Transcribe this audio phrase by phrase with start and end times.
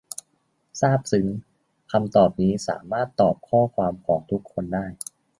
[0.79, 1.27] ซาบซึ้ง
[1.91, 4.85] คำตอบนี้ สามารถตอบข้อความของทุกคนได้